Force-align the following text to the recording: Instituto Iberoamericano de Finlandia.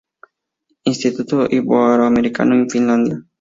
Instituto 0.91 1.37
Iberoamericano 1.57 2.57
de 2.57 2.69
Finlandia. 2.73 3.17